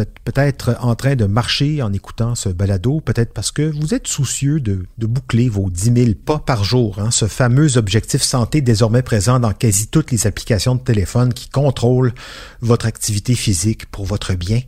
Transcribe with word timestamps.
Vous 0.00 0.04
êtes 0.04 0.18
peut-être 0.24 0.76
en 0.80 0.94
train 0.94 1.14
de 1.14 1.26
marcher 1.26 1.82
en 1.82 1.92
écoutant 1.92 2.34
ce 2.34 2.48
balado, 2.48 3.02
peut-être 3.02 3.34
parce 3.34 3.52
que 3.52 3.60
vous 3.60 3.92
êtes 3.92 4.06
soucieux 4.06 4.58
de, 4.58 4.86
boucler 4.96 5.50
vos 5.50 5.68
10 5.68 5.92
000 5.94 6.10
pas 6.24 6.38
par 6.38 6.64
jour, 6.64 6.98
hein, 7.00 7.10
ce 7.10 7.26
fameux 7.26 7.76
objectif 7.76 8.22
santé 8.22 8.62
désormais 8.62 9.02
présent 9.02 9.40
dans 9.40 9.52
quasi 9.52 9.88
toutes 9.88 10.10
les 10.10 10.26
applications 10.26 10.74
de 10.74 10.80
téléphone 10.80 11.34
qui 11.34 11.50
contrôlent 11.50 12.14
votre 12.62 12.86
activité 12.86 13.34
physique 13.34 13.90
pour 13.90 14.06
votre 14.06 14.32
bien. 14.32 14.62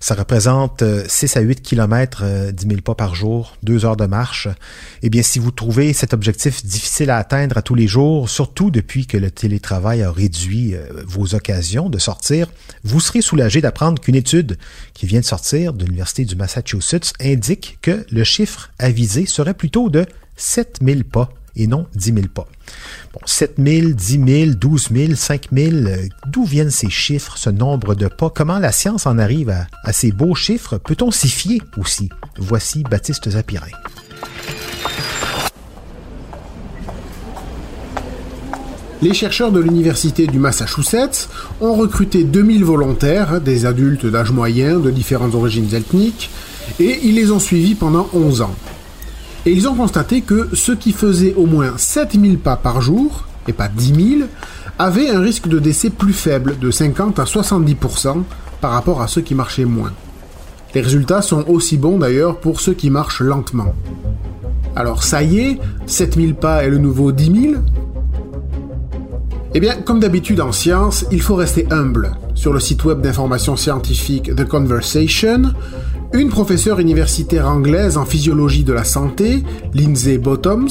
Ça 0.00 0.14
représente 0.14 0.82
6 1.06 1.36
euh, 1.36 1.40
à 1.40 1.42
8 1.42 1.60
km, 1.60 2.24
10 2.50 2.66
000 2.66 2.80
pas 2.80 2.94
par 2.94 3.14
jour, 3.14 3.58
2 3.64 3.84
heures 3.84 3.98
de 3.98 4.06
marche. 4.06 4.48
Eh 5.02 5.10
bien, 5.10 5.22
si 5.22 5.38
vous 5.38 5.50
trouvez 5.50 5.92
cet 5.92 6.14
objectif 6.14 6.64
difficile 6.64 7.10
à 7.10 7.18
atteindre 7.18 7.58
à 7.58 7.62
tous 7.62 7.74
les 7.74 7.88
jours, 7.88 8.30
surtout 8.30 8.70
depuis 8.70 9.06
que 9.06 9.18
le 9.18 9.30
télétravail 9.30 10.02
a 10.02 10.10
réduit 10.10 10.74
euh, 10.74 10.86
vos 11.06 11.34
occasions 11.34 11.90
de 11.90 11.98
sortir, 11.98 12.50
vous 12.84 13.00
serez 13.00 13.20
soulagé 13.20 13.60
d'apprendre 13.60 14.00
qu'une 14.00 14.14
étude 14.14 14.56
qui 14.94 15.06
vient 15.06 15.20
de 15.20 15.24
sortir 15.24 15.72
de 15.72 15.84
l'Université 15.84 16.24
du 16.24 16.36
Massachusetts 16.36 17.12
indique 17.20 17.78
que 17.82 18.06
le 18.10 18.24
chiffre 18.24 18.70
avisé 18.78 19.26
serait 19.26 19.54
plutôt 19.54 19.90
de 19.90 20.06
7000 20.36 21.04
pas 21.04 21.30
et 21.56 21.66
non 21.66 21.86
10 21.94 22.14
000 22.14 22.26
pas. 22.32 22.46
Bon, 23.12 23.20
7 23.26 23.54
000, 23.58 23.90
10 23.90 24.44
000, 24.44 24.50
12 24.54 24.88
000, 24.92 25.14
5 25.14 25.48
000, 25.52 25.76
d'où 26.28 26.44
viennent 26.44 26.70
ces 26.70 26.90
chiffres, 26.90 27.36
ce 27.36 27.50
nombre 27.50 27.94
de 27.94 28.06
pas? 28.06 28.30
Comment 28.30 28.58
la 28.58 28.72
science 28.72 29.06
en 29.06 29.18
arrive 29.18 29.50
à, 29.50 29.66
à 29.82 29.92
ces 29.92 30.12
beaux 30.12 30.34
chiffres? 30.34 30.78
Peut-on 30.78 31.10
s'y 31.10 31.28
fier 31.28 31.60
aussi? 31.76 32.08
Voici 32.36 32.84
Baptiste 32.84 33.28
Zapirin. 33.30 33.66
Les 39.00 39.14
chercheurs 39.14 39.52
de 39.52 39.60
l'Université 39.60 40.26
du 40.26 40.40
Massachusetts 40.40 41.28
ont 41.60 41.74
recruté 41.74 42.24
2000 42.24 42.64
volontaires, 42.64 43.40
des 43.40 43.64
adultes 43.64 44.06
d'âge 44.06 44.32
moyen 44.32 44.80
de 44.80 44.90
différentes 44.90 45.36
origines 45.36 45.72
ethniques, 45.72 46.30
et 46.80 46.98
ils 47.04 47.14
les 47.14 47.30
ont 47.30 47.38
suivis 47.38 47.76
pendant 47.76 48.08
11 48.12 48.42
ans. 48.42 48.56
Et 49.46 49.52
ils 49.52 49.68
ont 49.68 49.74
constaté 49.76 50.22
que 50.22 50.48
ceux 50.52 50.74
qui 50.74 50.90
faisaient 50.90 51.34
au 51.36 51.46
moins 51.46 51.74
7000 51.76 52.38
pas 52.38 52.56
par 52.56 52.80
jour, 52.80 53.24
et 53.46 53.52
pas 53.52 53.68
10 53.68 54.16
000, 54.18 54.28
avaient 54.80 55.10
un 55.10 55.20
risque 55.20 55.46
de 55.46 55.60
décès 55.60 55.90
plus 55.90 56.12
faible, 56.12 56.58
de 56.58 56.72
50 56.72 57.20
à 57.20 57.24
70%, 57.24 58.24
par 58.60 58.72
rapport 58.72 59.00
à 59.00 59.06
ceux 59.06 59.22
qui 59.22 59.36
marchaient 59.36 59.64
moins. 59.64 59.92
Les 60.74 60.80
résultats 60.80 61.22
sont 61.22 61.44
aussi 61.46 61.76
bons 61.76 61.98
d'ailleurs 61.98 62.40
pour 62.40 62.60
ceux 62.60 62.74
qui 62.74 62.90
marchent 62.90 63.20
lentement. 63.20 63.74
Alors 64.74 65.04
ça 65.04 65.22
y 65.22 65.38
est, 65.38 65.58
7000 65.86 66.34
pas 66.34 66.64
est 66.64 66.68
le 66.68 66.78
nouveau 66.78 67.12
10 67.12 67.50
000 67.52 67.62
eh 69.58 69.60
bien, 69.60 69.74
comme 69.74 69.98
d'habitude 69.98 70.40
en 70.40 70.52
science, 70.52 71.04
il 71.10 71.20
faut 71.20 71.34
rester 71.34 71.66
humble. 71.72 72.12
Sur 72.36 72.52
le 72.52 72.60
site 72.60 72.84
web 72.84 73.00
d'information 73.00 73.56
scientifique 73.56 74.32
The 74.36 74.44
Conversation, 74.44 75.52
une 76.14 76.28
professeure 76.28 76.78
universitaire 76.78 77.48
anglaise 77.48 77.96
en 77.96 78.04
physiologie 78.04 78.62
de 78.62 78.72
la 78.72 78.84
santé, 78.84 79.42
Lindsay 79.74 80.18
Bottoms, 80.18 80.68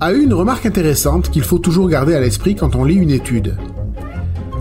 a 0.00 0.12
eu 0.12 0.24
une 0.24 0.34
remarque 0.34 0.66
intéressante 0.66 1.30
qu'il 1.30 1.44
faut 1.44 1.60
toujours 1.60 1.88
garder 1.88 2.16
à 2.16 2.20
l'esprit 2.20 2.56
quand 2.56 2.74
on 2.74 2.82
lit 2.82 2.96
une 2.96 3.12
étude. 3.12 3.56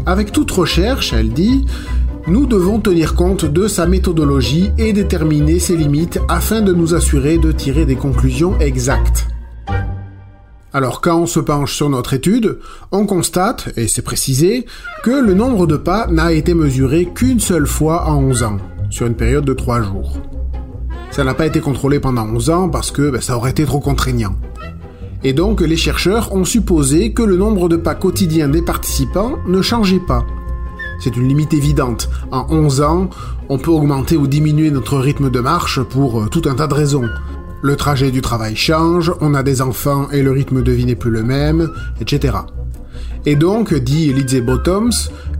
Avec 0.05 0.31
toute 0.31 0.51
recherche, 0.51 1.11
elle 1.13 1.29
dit, 1.29 1.65
nous 2.27 2.45
devons 2.45 2.79
tenir 2.79 3.15
compte 3.15 3.45
de 3.45 3.67
sa 3.67 3.87
méthodologie 3.87 4.69
et 4.77 4.93
déterminer 4.93 5.57
ses 5.57 5.75
limites 5.75 6.19
afin 6.29 6.61
de 6.61 6.71
nous 6.71 6.93
assurer 6.93 7.39
de 7.39 7.51
tirer 7.51 7.87
des 7.87 7.95
conclusions 7.95 8.59
exactes. 8.59 9.25
Alors 10.75 11.00
quand 11.00 11.22
on 11.22 11.25
se 11.25 11.40
penche 11.40 11.74
sur 11.74 11.90
notre 11.90 12.13
étude, 12.13 12.59
on 12.91 13.06
constate, 13.06 13.69
et 13.78 13.88
c'est 13.88 14.02
précisé, 14.02 14.66
que 15.03 15.09
le 15.09 15.34
nombre 15.34 15.68
de 15.68 15.78
pas 15.78 16.08
n'a 16.08 16.34
été 16.34 16.53
mesuré 16.53 17.06
qu'une 17.16 17.40
seule 17.40 17.66
fois 17.66 18.09
en 18.09 18.18
11 18.18 18.44
ans, 18.44 18.58
sur 18.90 19.08
une 19.08 19.16
période 19.16 19.46
de 19.46 19.53
3 19.53 19.84
jours. 19.84 20.18
Ça 21.12 21.24
n'a 21.24 21.34
pas 21.34 21.46
été 21.46 21.62
contrôlé 21.62 22.02
pendant 22.02 22.28
11 22.28 22.50
ans 22.50 22.68
parce 22.68 22.91
que 22.91 23.09
ben, 23.09 23.22
ça 23.22 23.38
aurait 23.38 23.52
été 23.52 23.63
trop 23.63 23.80
contraignant. 23.80 24.36
Et 25.24 25.31
donc 25.31 25.62
les 25.62 25.78
chercheurs 25.78 26.36
ont 26.36 26.44
supposé 26.44 27.13
que 27.13 27.24
le 27.24 27.38
nombre 27.38 27.69
de 27.69 27.78
pas 27.78 27.96
quotidiens 27.96 28.50
des 28.50 28.62
participants 28.62 29.38
ne 29.47 29.62
changeait 29.62 30.03
pas. 30.06 30.25
C'est 31.00 31.16
une 31.16 31.30
limite 31.30 31.53
évidente. 31.53 32.09
En 32.31 32.47
11 32.50 32.81
ans, 32.81 33.09
on 33.47 33.57
peut 33.57 33.72
augmenter 33.72 34.18
ou 34.18 34.28
diminuer 34.28 34.72
notre 34.72 34.97
rythme 34.97 35.30
de 35.30 35.40
marche 35.40 35.81
pour 35.81 36.24
euh, 36.24 36.28
tout 36.28 36.42
un 36.46 36.56
tas 36.56 36.68
de 36.68 36.74
raisons. 36.74 37.07
Le 37.65 37.75
trajet 37.75 38.11
du 38.11 38.21
travail 38.21 38.55
change, 38.55 39.11
on 39.21 39.33
a 39.33 39.41
des 39.41 39.63
enfants 39.63 40.07
et 40.11 40.21
le 40.21 40.29
rythme 40.29 40.61
de 40.61 40.71
vie 40.71 40.85
n'est 40.85 40.93
plus 40.93 41.09
le 41.09 41.23
même, 41.23 41.71
etc. 41.99 42.37
Et 43.25 43.35
donc, 43.35 43.73
dit 43.73 44.13
Lizzie 44.13 44.41
Bottoms, 44.41 44.91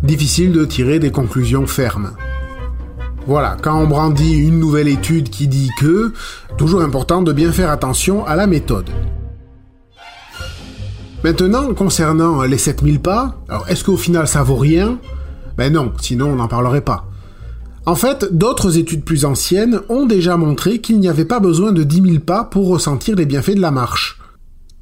difficile 0.02 0.52
de 0.52 0.66
tirer 0.66 0.98
des 0.98 1.12
conclusions 1.12 1.68
fermes. 1.68 2.14
Voilà, 3.28 3.58
quand 3.62 3.80
on 3.80 3.86
brandit 3.86 4.38
une 4.38 4.58
nouvelle 4.58 4.88
étude 4.88 5.30
qui 5.30 5.48
dit 5.48 5.70
que, 5.80 6.14
toujours 6.58 6.82
important 6.82 7.22
de 7.22 7.32
bien 7.32 7.52
faire 7.52 7.70
attention 7.70 8.26
à 8.26 8.36
la 8.36 8.48
méthode. 8.48 8.90
Maintenant, 11.24 11.76
concernant 11.76 12.42
les 12.42 12.58
7000 12.58 13.02
pas, 13.02 13.36
alors 13.50 13.70
est-ce 13.70 13.84
qu'au 13.84 13.98
final 13.98 14.28
ça 14.28 14.42
vaut 14.42 14.56
rien? 14.56 14.98
Ben 15.58 15.72
non, 15.72 15.94
sinon 16.02 16.32
on 16.32 16.38
n'en 16.38 16.48
parlerait 16.48 16.82
pas. 16.82 17.06
En 17.88 17.96
fait, 17.96 18.26
d'autres 18.32 18.80
études 18.80 19.04
plus 19.04 19.26
anciennes 19.26 19.82
ont 19.90 20.08
déjà 20.08 20.38
montré 20.38 20.80
qu'il 20.80 21.00
n'y 21.00 21.08
avait 21.08 21.24
pas 21.24 21.40
besoin 21.40 21.72
de 21.72 21.84
10 21.84 22.02
000 22.02 22.20
pas 22.20 22.44
pour 22.44 22.68
ressentir 22.68 23.16
les 23.16 23.28
bienfaits 23.28 23.56
de 23.56 23.62
la 23.62 23.70
marche. 23.70 24.20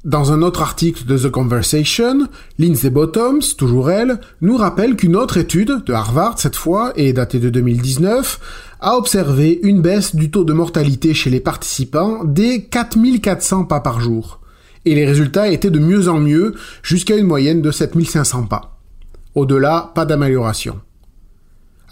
Dans 0.06 0.32
un 0.32 0.40
autre 0.40 0.62
article 0.62 1.04
de 1.04 1.18
The 1.18 1.30
Conversation, 1.30 2.28
Lindsay 2.58 2.90
Bottoms, 2.90 3.42
toujours 3.58 3.90
elle, 3.90 4.20
nous 4.40 4.56
rappelle 4.56 4.96
qu'une 4.96 5.16
autre 5.16 5.36
étude, 5.36 5.82
de 5.84 5.92
Harvard 5.92 6.38
cette 6.38 6.56
fois, 6.56 6.92
et 6.96 7.12
datée 7.12 7.40
de 7.40 7.50
2019, 7.50 8.40
a 8.80 8.96
observé 8.96 9.60
une 9.62 9.82
baisse 9.82 10.14
du 10.14 10.30
taux 10.30 10.44
de 10.44 10.52
mortalité 10.54 11.12
chez 11.12 11.30
les 11.30 11.40
participants 11.40 12.22
dès 12.24 12.64
4400 12.64 13.64
pas 13.64 13.80
par 13.80 14.00
jour. 14.00 14.40
Et 14.86 14.94
les 14.94 15.06
résultats 15.06 15.48
étaient 15.48 15.70
de 15.70 15.78
mieux 15.78 16.08
en 16.08 16.20
mieux, 16.20 16.54
jusqu'à 16.82 17.16
une 17.16 17.26
moyenne 17.26 17.60
de 17.60 17.70
7500 17.70 18.44
pas. 18.44 18.78
Au-delà, 19.34 19.92
pas 19.94 20.04
d'amélioration. 20.04 20.80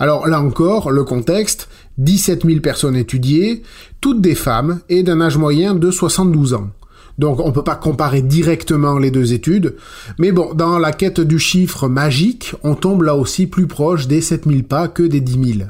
Alors 0.03 0.27
là 0.27 0.43
encore, 0.43 0.91
le 0.91 1.05
contexte, 1.05 1.69
17 1.99 2.45
000 2.45 2.59
personnes 2.59 2.97
étudiées, 2.97 3.63
toutes 4.01 4.21
des 4.21 4.35
femmes 4.35 4.81
et 4.89 5.05
d'un 5.05 5.21
âge 5.21 5.37
moyen 5.37 5.77
de 5.77 5.93
72 5.93 6.55
ans. 6.55 6.71
Donc 7.19 7.39
on 7.39 7.47
ne 7.47 7.53
peut 7.53 7.63
pas 7.63 7.77
comparer 7.77 8.21
directement 8.21 8.99
les 8.99 9.13
deux 9.13 9.33
études, 9.33 9.77
mais 10.19 10.33
bon, 10.33 10.55
dans 10.55 10.81
la 10.81 10.91
quête 10.91 11.21
du 11.21 11.39
chiffre 11.39 11.87
magique, 11.87 12.53
on 12.65 12.75
tombe 12.75 13.03
là 13.03 13.15
aussi 13.15 13.47
plus 13.47 13.69
proche 13.69 14.09
des 14.09 14.21
7000 14.21 14.65
pas 14.65 14.89
que 14.89 15.05
des 15.05 15.21
10 15.21 15.59
000. 15.59 15.69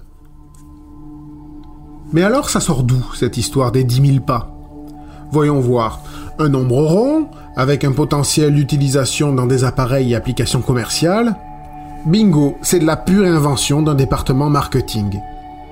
Mais 2.15 2.23
alors 2.23 2.49
ça 2.49 2.61
sort 2.61 2.85
d'où 2.85 3.05
cette 3.15 3.37
histoire 3.37 3.71
des 3.71 3.85
10 3.85 4.13
000 4.13 4.25
pas? 4.25 4.51
Voyons 5.31 5.61
voir. 5.61 6.01
Un 6.39 6.49
nombre 6.49 6.81
rond, 6.81 7.27
avec 7.55 7.85
un 7.85 7.93
potentiel 7.93 8.55
d'utilisation 8.55 9.35
dans 9.35 9.47
des 9.47 9.65
appareils 9.65 10.13
et 10.13 10.17
applications 10.17 10.63
commerciales, 10.63 11.37
Bingo, 12.05 12.57
c'est 12.63 12.81
de 12.81 12.85
la 12.85 12.97
pure 12.97 13.25
invention 13.25 13.81
d'un 13.81 13.95
département 13.95 14.51
marketing. 14.51 15.21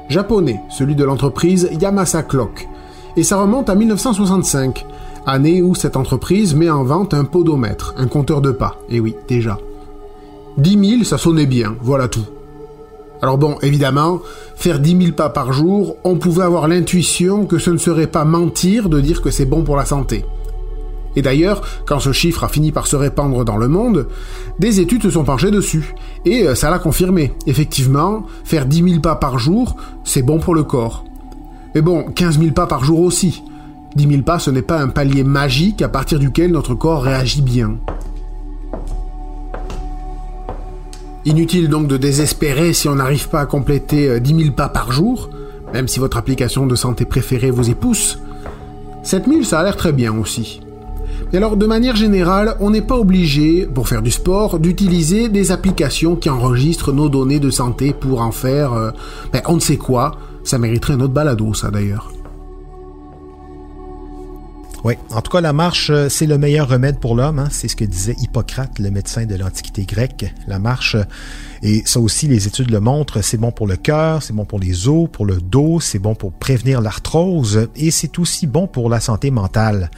Japonais, 0.08 0.60
celui 0.68 0.94
de 0.94 1.02
l'entreprise 1.02 1.68
Yamasa 1.80 2.22
Clock. 2.22 2.68
Et 3.16 3.24
ça 3.24 3.40
remonte 3.40 3.68
à 3.68 3.74
1965, 3.74 4.86
année 5.26 5.60
où 5.60 5.74
cette 5.74 5.96
entreprise 5.96 6.54
met 6.54 6.70
en 6.70 6.84
vente 6.84 7.14
un 7.14 7.24
podomètre, 7.24 7.94
un 7.96 8.06
compteur 8.06 8.40
de 8.40 8.52
pas. 8.52 8.76
Et 8.88 9.00
oui, 9.00 9.16
déjà. 9.26 9.58
10 10.58 10.90
000, 10.90 11.04
ça 11.04 11.18
sonnait 11.18 11.46
bien, 11.46 11.74
voilà 11.82 12.06
tout. 12.06 12.26
Alors 13.22 13.36
bon, 13.36 13.56
évidemment, 13.62 14.20
faire 14.54 14.78
10 14.78 15.02
000 15.02 15.12
pas 15.16 15.30
par 15.30 15.52
jour, 15.52 15.96
on 16.04 16.16
pouvait 16.16 16.44
avoir 16.44 16.68
l'intuition 16.68 17.44
que 17.44 17.58
ce 17.58 17.70
ne 17.70 17.78
serait 17.78 18.06
pas 18.06 18.24
mentir 18.24 18.88
de 18.88 19.00
dire 19.00 19.20
que 19.20 19.32
c'est 19.32 19.46
bon 19.46 19.64
pour 19.64 19.76
la 19.76 19.84
santé. 19.84 20.24
Et 21.16 21.22
d'ailleurs, 21.22 21.62
quand 21.86 22.00
ce 22.00 22.12
chiffre 22.12 22.44
a 22.44 22.48
fini 22.48 22.72
par 22.72 22.86
se 22.86 22.96
répandre 22.96 23.44
dans 23.44 23.56
le 23.56 23.68
monde, 23.68 24.08
des 24.58 24.80
études 24.80 25.02
se 25.02 25.10
sont 25.10 25.24
penchées 25.24 25.50
dessus. 25.50 25.94
Et 26.24 26.46
euh, 26.46 26.54
ça 26.54 26.70
l'a 26.70 26.78
confirmé. 26.78 27.32
Effectivement, 27.46 28.24
faire 28.44 28.66
10 28.66 28.90
000 28.90 29.00
pas 29.00 29.16
par 29.16 29.38
jour, 29.38 29.76
c'est 30.04 30.22
bon 30.22 30.38
pour 30.38 30.54
le 30.54 30.62
corps. 30.62 31.04
Mais 31.74 31.82
bon, 31.82 32.04
15 32.14 32.38
000 32.38 32.52
pas 32.52 32.66
par 32.66 32.84
jour 32.84 33.00
aussi. 33.00 33.42
10 33.96 34.08
000 34.08 34.22
pas, 34.22 34.38
ce 34.38 34.50
n'est 34.50 34.62
pas 34.62 34.80
un 34.80 34.88
palier 34.88 35.24
magique 35.24 35.82
à 35.82 35.88
partir 35.88 36.18
duquel 36.18 36.52
notre 36.52 36.74
corps 36.74 37.02
réagit 37.02 37.42
bien. 37.42 37.76
Inutile 41.24 41.68
donc 41.68 41.86
de 41.86 41.96
désespérer 41.96 42.72
si 42.72 42.88
on 42.88 42.94
n'arrive 42.94 43.28
pas 43.28 43.40
à 43.40 43.46
compléter 43.46 44.20
10 44.20 44.32
euh, 44.32 44.38
000 44.44 44.54
pas 44.54 44.68
par 44.68 44.90
jour, 44.90 45.28
même 45.74 45.88
si 45.88 45.98
votre 45.98 46.16
application 46.16 46.66
de 46.66 46.74
santé 46.76 47.04
préférée 47.04 47.50
vous 47.50 47.68
y 47.68 47.74
pousse. 47.74 48.18
7 49.02 49.26
000, 49.26 49.42
ça 49.42 49.60
a 49.60 49.64
l'air 49.64 49.76
très 49.76 49.92
bien 49.92 50.16
aussi. 50.16 50.60
Et 51.32 51.36
alors, 51.36 51.56
de 51.56 51.66
manière 51.66 51.96
générale, 51.96 52.56
on 52.60 52.70
n'est 52.70 52.82
pas 52.82 52.96
obligé, 52.96 53.66
pour 53.66 53.88
faire 53.88 54.02
du 54.02 54.10
sport, 54.10 54.58
d'utiliser 54.58 55.28
des 55.28 55.52
applications 55.52 56.16
qui 56.16 56.28
enregistrent 56.28 56.92
nos 56.92 57.08
données 57.08 57.40
de 57.40 57.50
santé 57.50 57.92
pour 57.92 58.20
en 58.22 58.32
faire, 58.32 58.72
euh, 58.72 58.90
ben, 59.32 59.42
on 59.46 59.54
ne 59.54 59.60
sait 59.60 59.76
quoi. 59.76 60.16
Ça 60.44 60.58
mériterait 60.58 60.94
un 60.94 61.00
autre 61.00 61.12
balado, 61.12 61.54
ça 61.54 61.70
d'ailleurs. 61.70 62.10
Oui, 64.82 64.94
en 65.10 65.20
tout 65.20 65.30
cas, 65.30 65.42
la 65.42 65.52
marche, 65.52 65.90
euh, 65.90 66.08
c'est 66.08 66.24
le 66.24 66.38
meilleur 66.38 66.68
remède 66.68 66.98
pour 66.98 67.14
l'homme. 67.14 67.38
Hein. 67.38 67.48
C'est 67.50 67.68
ce 67.68 67.76
que 67.76 67.84
disait 67.84 68.16
Hippocrate, 68.18 68.78
le 68.78 68.90
médecin 68.90 69.26
de 69.26 69.34
l'Antiquité 69.34 69.84
grecque. 69.84 70.32
La 70.48 70.58
marche, 70.58 70.94
euh, 70.94 71.04
et 71.62 71.82
ça 71.84 72.00
aussi, 72.00 72.28
les 72.28 72.46
études 72.46 72.70
le 72.70 72.80
montrent, 72.80 73.22
c'est 73.22 73.36
bon 73.36 73.52
pour 73.52 73.66
le 73.66 73.76
cœur, 73.76 74.22
c'est 74.22 74.32
bon 74.32 74.46
pour 74.46 74.58
les 74.58 74.88
os, 74.88 75.06
pour 75.12 75.26
le 75.26 75.36
dos, 75.36 75.80
c'est 75.80 75.98
bon 75.98 76.14
pour 76.14 76.32
prévenir 76.32 76.80
l'arthrose, 76.80 77.68
et 77.76 77.90
c'est 77.90 78.18
aussi 78.18 78.46
bon 78.46 78.66
pour 78.66 78.88
la 78.88 79.00
santé 79.00 79.30
mentale. 79.30 79.90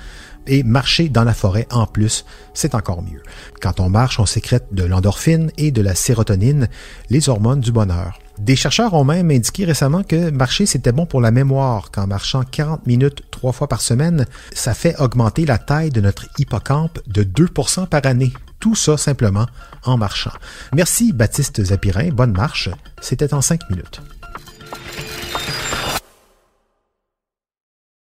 Et 0.46 0.62
marcher 0.62 1.08
dans 1.08 1.24
la 1.24 1.34
forêt 1.34 1.66
en 1.70 1.86
plus, 1.86 2.24
c'est 2.54 2.74
encore 2.74 3.02
mieux. 3.02 3.22
Quand 3.60 3.80
on 3.80 3.88
marche, 3.88 4.18
on 4.18 4.26
sécrète 4.26 4.66
de 4.72 4.84
l'endorphine 4.84 5.50
et 5.56 5.70
de 5.70 5.82
la 5.82 5.94
sérotonine, 5.94 6.68
les 7.10 7.28
hormones 7.28 7.60
du 7.60 7.72
bonheur. 7.72 8.18
Des 8.38 8.56
chercheurs 8.56 8.94
ont 8.94 9.04
même 9.04 9.30
indiqué 9.30 9.64
récemment 9.64 10.02
que 10.02 10.30
marcher, 10.30 10.66
c'était 10.66 10.92
bon 10.92 11.06
pour 11.06 11.20
la 11.20 11.30
mémoire, 11.30 11.90
qu'en 11.90 12.06
marchant 12.06 12.42
40 12.42 12.86
minutes 12.86 13.22
trois 13.30 13.52
fois 13.52 13.68
par 13.68 13.80
semaine, 13.80 14.26
ça 14.52 14.74
fait 14.74 14.98
augmenter 14.98 15.44
la 15.44 15.58
taille 15.58 15.90
de 15.90 16.00
notre 16.00 16.26
hippocampe 16.38 16.98
de 17.06 17.22
2% 17.22 17.86
par 17.86 18.04
année. 18.06 18.32
Tout 18.58 18.74
ça 18.74 18.96
simplement 18.96 19.46
en 19.84 19.96
marchant. 19.96 20.32
Merci 20.72 21.12
Baptiste 21.12 21.62
Zapirin, 21.62 22.10
bonne 22.10 22.32
marche. 22.32 22.70
C'était 23.00 23.34
en 23.34 23.42
5 23.42 23.68
minutes. 23.70 24.00